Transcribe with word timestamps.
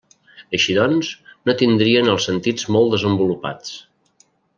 Així 0.59 0.75
doncs, 0.77 1.09
no 1.49 1.55
tindrien 1.59 2.09
els 2.13 2.25
sentits 2.31 2.65
molt 2.77 2.93
desenvolupats. 2.95 3.77